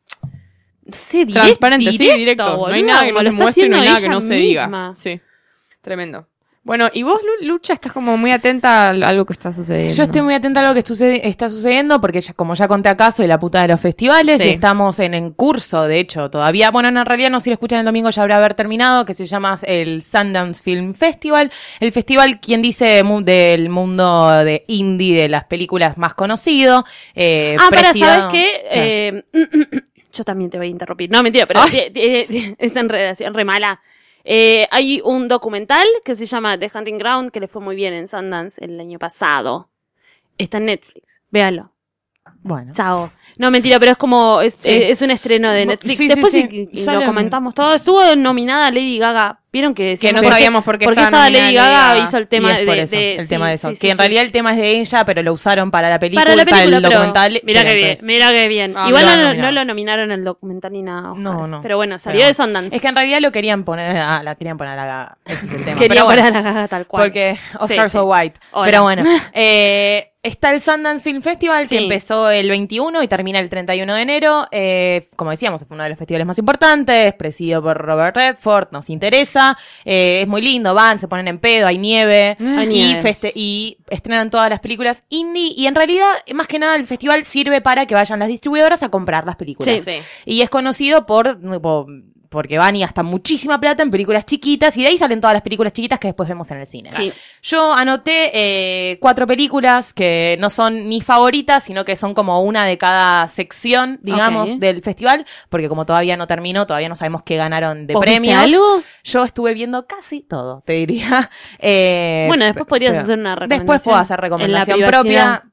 [0.92, 2.44] sé, directo, Transparente, sí, directo.
[2.58, 4.92] no hay nada que no se muestre no hay nada que no se diga.
[4.96, 5.20] Sí,
[5.82, 6.28] tremendo.
[6.70, 9.92] Bueno, y vos, Lu- Lucha, estás como muy atenta a algo que está sucediendo.
[9.92, 12.90] Yo estoy muy atenta a lo que sucede- está sucediendo porque ya- como ya conté
[12.90, 14.50] acá soy la puta de los festivales Sí.
[14.50, 17.80] y estamos en, en curso, de hecho, todavía, bueno, en realidad no si lo escuchan
[17.80, 22.40] el domingo ya habrá haber terminado, que se llama el Sundance Film Festival, el festival
[22.40, 26.86] quien dice mu- del mundo de indie de las películas más conocido.
[27.16, 28.48] Eh, Ah, para, presidido- ¿sabes qué?
[28.70, 29.24] Eh,
[30.14, 31.10] yo también te voy a interrumpir.
[31.10, 33.82] No, mentira, pero te- es en relación re mala.
[34.24, 37.94] Eh, hay un documental que se llama The Hunting Ground que le fue muy bien
[37.94, 39.70] en Sundance el año pasado.
[40.38, 41.22] Está en Netflix.
[41.32, 41.72] Véalo.
[42.42, 42.72] Bueno.
[42.74, 43.12] Chao.
[43.38, 44.70] No, mentira, pero es como, es, Sí.
[44.70, 45.98] eh, es un estreno de Netflix.
[45.98, 46.70] sí, sí, Después sí.
[46.74, 47.74] y- lo en- comentamos todo.
[47.74, 49.40] Estuvo nominada Lady Gaga.
[49.52, 52.04] ¿Vieron que Que no sabíamos por qué porque estaba estaba Lady Gaga Gaga.
[52.04, 53.70] hizo el tema de, eso, de- el sí, tema de eso.
[53.70, 53.98] sí, que sí, en sí.
[54.00, 56.48] realidad el tema es de ella, pero lo usaron para la película, para la el
[56.70, 57.42] pero documental.
[57.44, 58.74] mira qué bien, mira qué bien.
[58.78, 61.14] Ah, Igual no, no lo nominaron al documental ni nada.
[61.16, 61.52] No, Oscars.
[61.52, 61.62] no.
[61.64, 62.34] Pero bueno, salió Pero de.
[62.36, 62.76] Sundance.
[62.76, 65.18] Es que en realidad lo querían poner, ah, la querían poner a la Gaga.
[65.26, 65.78] Ese es el tema.
[65.80, 66.22] Quería Pero bueno.
[66.22, 67.04] poner a la Gaga tal cual.
[67.06, 68.06] Porque Oscar Sí, so sí.
[68.08, 68.40] white.
[68.66, 71.84] Pero bueno, eh, está el Sundance Film Festival que Sí.
[71.84, 74.48] empezó el 21 y termina el 31 de enero.
[74.52, 78.90] Eh, como decíamos, fue uno de los festivales más importantes, presidido por Robert Redford, nos
[78.90, 79.58] interesa.
[79.86, 82.36] Eh, es muy lindo, van, se ponen en pedo, hay nieve.
[82.40, 83.02] Hay y, nieve.
[83.02, 85.54] feste- y estrenan todas las películas indie.
[85.56, 88.90] Y en realidad, más que nada, el festival sirve para que vayan las distribuidoras a
[88.90, 89.82] comprar las películas.
[89.84, 90.00] Sí.
[90.26, 91.88] Y es conocido por, por-
[92.30, 95.42] porque van y gastan muchísima plata en películas chiquitas y de ahí salen todas las
[95.42, 96.92] películas chiquitas que después vemos en el cine.
[96.94, 97.12] Sí.
[97.42, 102.66] Yo anoté eh, cuatro películas que no son mis favoritas, sino que son como una
[102.66, 107.36] de cada sección, digamos, del festival, porque como todavía no terminó, todavía no sabemos qué
[107.36, 108.42] ganaron de ¿Vos viste premios.
[108.44, 108.84] algo?
[109.04, 111.30] Yo estuve viendo casi todo, te diría.
[111.62, 115.44] Eh, Bueno, después podrías pero- hacer una Después recomendación puedo hacer recomendación propia.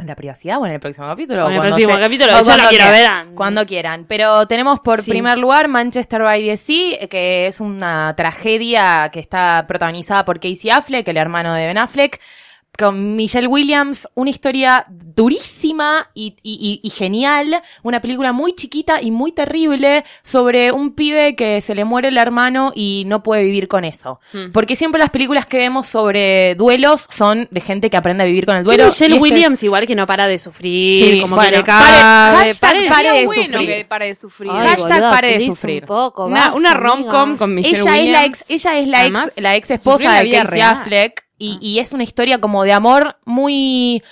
[0.00, 1.44] ¿En la privacidad o en el próximo capítulo?
[1.44, 3.26] O en el Cuando próximo se- capítulo, o yo la cuando quiero quieran.
[3.26, 3.34] ver.
[3.34, 4.04] Cuando quieran.
[4.06, 5.10] Pero tenemos por Sí.
[5.10, 10.70] primer lugar Manchester by the Sea, que es una tragedia que está protagonizada por Casey
[10.70, 12.20] Affleck, el hermano de Ben Affleck,
[12.78, 19.02] con Michelle Williams, una historia durísima y, y- y- y genial, una película muy chiquita
[19.02, 23.42] y muy terrible sobre un pibe que se le muere el hermano y no puede
[23.44, 24.20] vivir con eso.
[24.32, 24.52] Hmm.
[24.52, 28.46] Porque siempre las películas que vemos sobre duelos son de gente que aprende a vivir
[28.46, 28.86] con el duelo.
[28.86, 32.60] Michelle este- Williams igual que no para de sufrir, Sí, como bueno, que le hashtag
[32.60, 33.68] pare- pare de Sería bueno sufrir.
[33.68, 34.50] que pare de sufrir.
[34.54, 35.82] Ay, Hashtag boluda, pare de sufrir.
[35.82, 38.40] Un poco, Una, una rom-com con Michelle ella es la Williams.
[38.42, 40.60] ex, ella es la Además, ex, la ex esposa de Casey.
[40.60, 44.02] Affleck y, y es una historia como de amor muy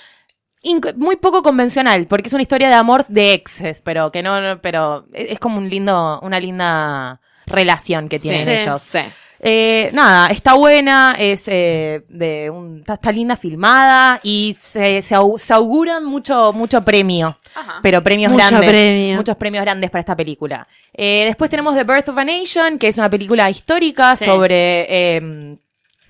[0.97, 4.61] muy poco convencional porque es una historia de amor de exes pero que no no-
[4.61, 8.51] pero es es como un lindo una linda relación que tienen Sí.
[8.51, 8.99] ellos Sí.
[9.39, 15.15] eh, nada, está buena, es eh, de un, está, está linda filmada y se, se,
[15.37, 17.37] se auguran mucho, mucho premio.
[17.53, 17.79] Ajá.
[17.83, 18.69] Pero premios Mucho grandes.
[18.71, 19.15] premio.
[19.15, 20.67] Muchos premios grandes para esta película.
[20.91, 24.25] Eh, después tenemos The Birth of a Nation, que es una película histórica Sí.
[24.25, 25.57] sobre eh,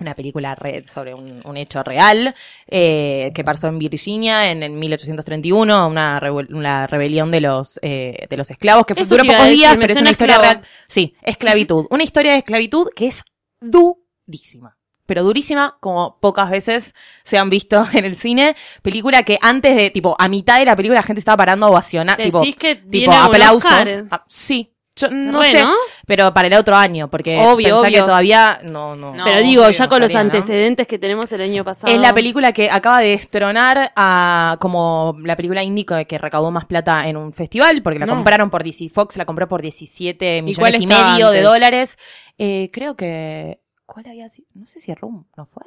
[0.00, 2.34] una película re- sobre un, un hecho real
[2.68, 8.26] eh, que pasó en Virginia en, en 1831, una, revuel- una rebelión de los eh,
[8.30, 10.52] de los esclavos que fue, duró pocos decir, días, pero es una historia esclavo.
[10.60, 10.68] real.
[10.86, 11.86] Sí, esclavitud.
[11.90, 13.24] Una historia de esclavitud que es
[13.60, 14.76] durísima.
[15.06, 18.54] Pero durísima, como pocas veces se han visto en el cine.
[18.82, 21.70] Película que antes de, tipo, a mitad de la película la gente estaba parando a
[21.70, 22.18] ovacionar.
[22.18, 23.70] Tipo, que tipo aplausos.
[24.10, 24.74] Ah, sí.
[24.98, 25.62] Yo no Re, sé.
[25.62, 25.72] ¿no?
[26.06, 27.90] Pero para el otro año, porque Obvio, pensá obvio.
[28.00, 29.14] que todavía no, no.
[29.14, 30.34] No, Pero digo, obvio, ya con los estaría, ¿no?
[30.36, 31.92] antecedentes que tenemos el año pasado.
[31.92, 36.66] Es la película que acaba de destronar a como la película índico que recaudó más
[36.66, 38.14] plata en un festival, porque la No.
[38.14, 41.98] compraron por DC Fox, la compró por 17 cuál millones y, medio de dólares.
[42.38, 43.60] Eh, creo que.
[43.86, 44.48] ¿Cuál había sido?
[44.54, 45.62] No sé si Room, ¿no fue?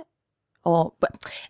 [0.63, 0.94] O,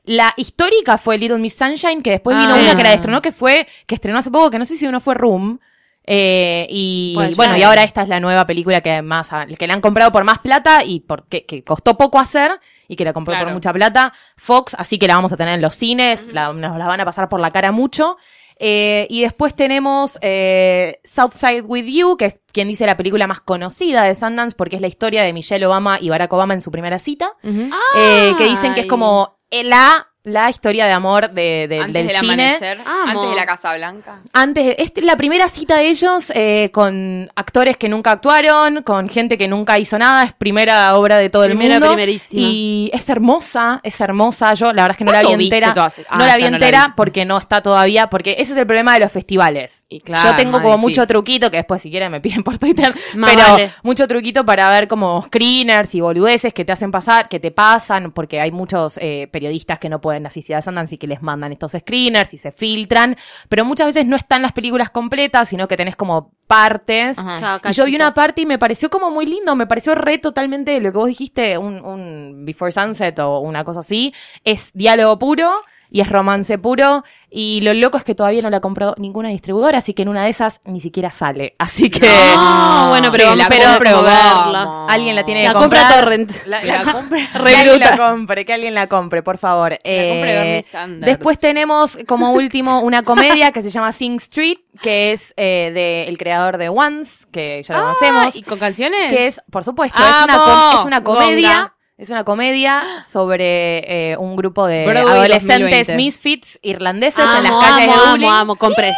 [0.06, 2.60] la histórica fue Little Miss Sunshine, que después vino Ah.
[2.62, 5.02] una que la destronó, que fue, que estrenó hace poco, que no sé si uno
[5.02, 5.60] fue Room.
[6.06, 9.74] Eh, y Pues bueno, y ahora esta es la nueva película que más, que le
[9.74, 12.52] han comprado por más plata y porque, que costó poco hacer
[12.88, 13.46] y que la compró Claro.
[13.48, 14.14] por mucha plata.
[14.36, 17.06] Fox, así que la vamos a tener en los cines, la- nos la van a
[17.06, 18.18] pasar por la cara mucho.
[18.64, 23.42] Eh, y después tenemos eh, Southside With You, que es quien dice la película más
[23.42, 26.70] conocida de Sundance, porque es la historia de Michelle Obama y Barack Obama en su
[26.70, 27.32] primera cita.
[27.44, 27.70] Ujú.
[27.98, 32.08] Eh, que dicen que es como la, la historia de amor de, de- antes del
[32.08, 32.34] del cine.
[32.34, 34.20] amanecer, antes de la Casa Blanca.
[34.34, 39.10] Antes, de- es la primera cita de ellos eh, con actores que nunca actuaron, con
[39.10, 41.96] gente que nunca hizo nada, es primera obra de todo Primera, el mundo.
[41.96, 42.42] primerísima.
[42.48, 44.54] Y es hermosa, es hermosa.
[44.54, 45.74] Yo la verdad es que no la vi ¿Cuándo viste entera.
[45.74, 46.02] todas?
[46.08, 48.68] Ah, no la esta vi no entera porque no está todavía, porque ese es el
[48.68, 49.86] problema de los festivales.
[49.90, 50.82] Y claro, Yo tengo como difícil.
[50.82, 53.72] mucho truquito que después si quieren me piden por Twitter, Más pero vale.
[53.82, 58.12] mucho truquito para ver como screeners y boludeces que te hacen pasar, que te pasan,
[58.12, 61.52] porque hay muchos eh, periodistas que no pueden asistir a Sundance y que les mandan
[61.52, 63.16] estos screeners y se filtran,
[63.50, 67.20] pero muchas veces no están las películas completas, sino que tenés como partes.
[67.20, 67.62] Ajá.
[67.70, 70.80] Y yo vi una parte y me pareció como muy lindo, me pareció re totalmente
[70.82, 74.14] lo que vos dijiste, un, un Before Sunset o una cosa así.
[74.44, 75.52] Es diálogo puro
[75.92, 77.04] y es romance puro.
[77.34, 80.24] Y lo loco es que todavía no la compró ninguna distribuidora, así que en una
[80.24, 81.56] de esas ni siquiera sale.
[81.60, 82.02] Así que.
[82.08, 84.42] No, bueno, pero Sí, vamos la a compro, verla.
[84.64, 84.92] vamos.
[84.92, 86.04] Alguien la tiene La que compra comprar.
[86.04, 86.46] Torrent.
[86.46, 89.78] La, La la- compra- que alguien la compre, que alguien la compre, por favor.
[89.84, 91.06] Eh, compre Bernie Sanders.
[91.06, 96.04] después tenemos como último una comedia que se llama Sing Street, que es eh, de
[96.10, 98.36] el creador de Once, que ya lo Ah, conocemos.
[98.36, 99.10] ¿Y con canciones?
[99.12, 101.50] que es, por supuesto, es una, es una comedia.
[101.50, 101.76] Gonga.
[102.02, 105.96] Es una comedia sobre eh, un grupo de Broadway adolescentes 2020.
[105.98, 108.30] misfits irlandeses en las Amo, calles amo, de amo, Dublín.
[108.30, 108.92] amo, compré.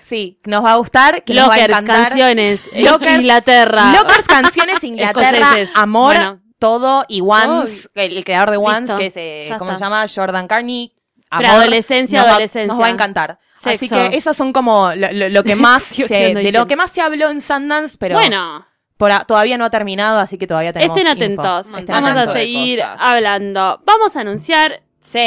[0.00, 2.02] Sí, nos va a gustar, que nos va a Lockers, encantar.
[2.08, 3.92] canciones, eh, Lockers- Inglaterra.
[3.92, 5.70] Lockers, canciones, Inglaterra, Escoceses.
[5.76, 6.40] amor, Bueno.
[6.58, 9.78] todo y Once, el, el creador de Once, que es, eh, ¿cómo está.
[9.78, 10.04] se llama?
[10.12, 10.92] Jordan Carney.
[11.30, 12.66] Preadolescencia, nos va- adolescencia.
[12.72, 13.38] Nos va a encantar.
[13.54, 13.94] Así Sexo.
[14.10, 17.02] que esas son como lo, lo- lo que más se, de lo que más se
[17.02, 18.66] habló en Sundance, pero bueno,
[18.98, 21.24] por a- todavía no ha terminado, así que todavía tenemos estén info.
[21.40, 21.68] atentos.
[21.68, 23.80] Estén Vamos a atentos seguir hablando.
[23.86, 24.82] Vamos a anunciar.
[25.00, 25.18] Sí,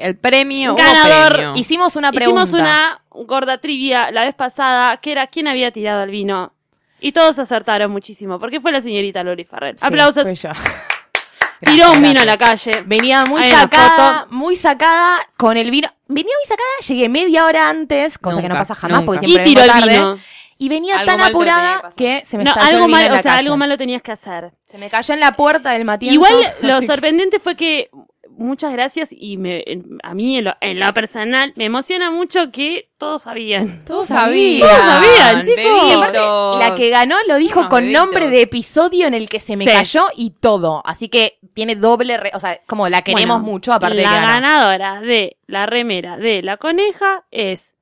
[0.00, 0.74] el premio.
[0.74, 1.32] Ganador.
[1.32, 1.56] premio.
[1.56, 2.42] Hicimos una pregunta.
[2.42, 6.52] Hicimos una gorda trivia la vez pasada que era quién había tirado el vino.
[7.00, 9.78] Y todos acertaron muchísimo, porque fue la señorita Loli Farrell.
[9.78, 10.22] Sí, Aplausos.
[10.24, 10.50] fue yo.
[11.60, 12.82] Tiró un vino a la calle.
[12.86, 15.88] Venía muy Hay sacada, muy sacada con el vino.
[16.08, 19.06] Venía muy sacada, llegué media hora antes, cosa que no pasa jamás nunca.
[19.06, 19.92] porque Y siempre tiró vengo el tarde.
[19.98, 20.18] vino.
[20.62, 23.12] Y venía Algo tan apurada que se me No, estalló el algo vino mal, en
[23.12, 23.40] la o sea, calle.
[23.46, 24.52] algo malo tenías que hacer.
[24.66, 26.14] Se me cayó en la puerta del Matías.
[26.14, 27.90] Igual lo sorprendente fue que
[28.30, 29.62] muchas gracias y me,
[30.02, 33.84] a mí en lo, en lo personal me emociona mucho que todos sabían.
[33.84, 34.60] Todos sabían.
[34.68, 35.88] Todos sabían, chicos.
[35.88, 38.02] Y aparte, la que ganó lo dijo con bebitos.
[38.04, 39.70] nombre de episodio en el que se me Sí.
[39.70, 40.80] cayó y todo.
[40.86, 44.08] Así que tiene doble, re- o sea, como la queremos Bueno, mucho, aparte de La
[44.10, 44.26] que ganó.
[44.28, 47.74] ganadora de la remera de la coneja es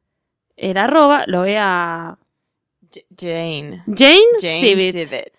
[0.56, 2.18] el arroba, lo voy a
[3.16, 3.82] Jane.
[3.86, 4.92] Jane, Jane Civit.
[5.08, 5.32] Civit.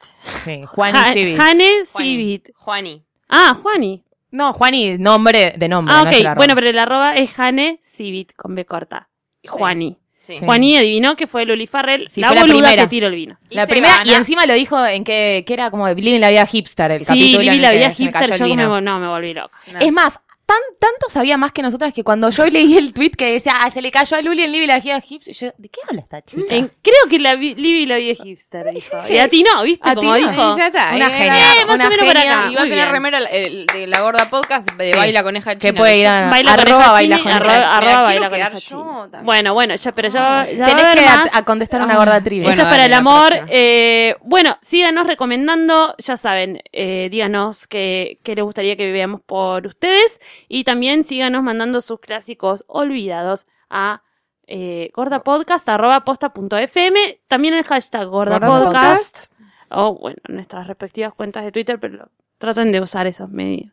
[0.45, 1.37] Sí, Juani Ja- Civit.
[1.37, 2.07] Jane Juani.
[2.09, 2.49] Civit.
[2.55, 3.03] Juani.
[3.29, 4.03] Ah, Juani.
[4.31, 5.93] No, Juani, nombre de nombre.
[5.95, 6.35] Ah, no es el ok.
[6.37, 9.09] Bueno, pero el arroba es Jane Civit con B corta.
[9.47, 9.97] Juani.
[10.19, 10.33] Sí.
[10.33, 10.45] Sí.
[10.45, 12.83] Juani adivinó que fue Luli Farrell, Sí, la fue la boluda primera.
[12.83, 13.39] que tiró el vino.
[13.49, 16.29] Y La primera, gana- y encima lo dijo en que, que era como Living la
[16.29, 17.39] vida hipster el Sí, capítulo.
[17.39, 19.57] viví en la vida hipster, yo me, no, me volví loca.
[19.73, 19.79] No.
[19.79, 20.19] Es más,
[20.53, 23.71] tan, tanto sabía más que nosotras que cuando yo leí el tweet que decía, ah,
[23.71, 26.21] se le cayó a Luli el Living la vida hipster, yo, ¿de qué habla esta
[26.21, 26.43] chica?
[26.55, 28.97] En- creo que la vi- Libby la vida hipster, dijo.
[29.09, 29.95] Y atinó, ¿viste?
[29.95, 30.31] Como Atinó.
[30.31, 30.57] dijo.
[30.57, 30.91] Ya está.
[30.95, 32.39] Una y genia, era- Eh, más una o menos por genia.
[32.39, 32.51] acá.
[32.51, 32.91] Y va a Muy tener bien.
[32.91, 34.97] remera el- de la gorda podcast de Sí.
[34.99, 35.71] Baila Coneja China.
[35.73, 37.35] Que puede ir a Baila arroba coneja baila coneja.
[37.37, 39.01] arroba, Me la arroba quiero baila quedar coneja yo china.
[39.03, 39.25] también.
[39.25, 41.33] Bueno, bueno, ya, pero ya, ya va a Tenés haber que más.
[41.33, 42.43] a, a contestar una gorda trivia.
[42.47, 43.27] Bueno, Esto es para dale, el la amor.
[43.29, 43.47] próxima.
[43.51, 49.65] Eh, bueno, síganos recomendando, ya saben, eh, díganos qué, qué les gustaría que veamos por
[49.67, 54.01] ustedes y también síganos mandando sus clásicos olvidados a
[54.47, 59.27] eh, gordapodcast.posta.fm, también el hashtag gordapodcast
[59.69, 63.71] o bueno, nuestras respectivas cuentas de Twitter, pero traten de usar esos medios.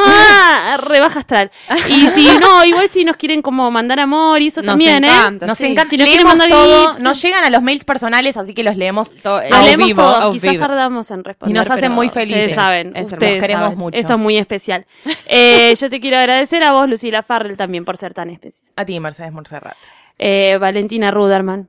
[0.00, 0.78] ¡Ah!
[0.80, 1.50] Rebaja astral.
[1.88, 5.08] Y si no, igual si nos quieren como mandar amor y eso Nos también, ¿eh?
[5.40, 5.66] Nos sí.
[5.66, 7.00] encanta, Si nos quieren mandar todo, gifs.
[7.00, 10.20] nos llegan a los mails personales, así que los leemos To- eh, leemos vivo, todos,
[10.22, 10.66] au quizás vivo.
[10.66, 11.56] tardamos en responder.
[11.56, 12.40] Y nos hacen muy felices.
[12.42, 13.78] Ustedes saben, Es ustedes Queremos saben.
[13.78, 13.98] mucho.
[13.98, 14.86] Esto es muy especial.
[15.26, 18.68] Eh, yo te quiero agradecer a vos, Lucila Farrell, también por ser tan especial.
[18.76, 19.76] a ti, Mercedes Montserrat.
[20.18, 21.68] Eh, Valentina Ruderman,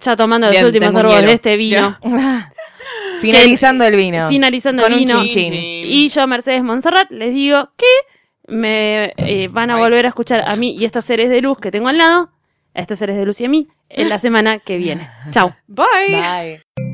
[0.00, 1.98] ya tomando los últimos sorbos de este vino.
[3.32, 4.28] Finalizando el vino.
[4.28, 5.20] Finalizando Con el un vino.
[5.22, 5.52] chin chin.
[5.54, 7.86] Y yo, Mercedes Monserrat, les digo que
[8.54, 9.80] me eh, van a Ay.
[9.82, 12.30] volver a escuchar a mí y estos seres de luz que tengo al lado,
[12.74, 15.08] a estos seres de luz y a mí, en la semana que viene.
[15.30, 15.54] Chao.
[15.66, 15.84] Bye.
[16.10, 16.93] Bye.